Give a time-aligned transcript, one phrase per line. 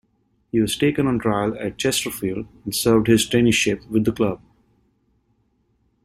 [0.51, 4.41] He was taken on trial at Chesterfield and served his traineeship with the club.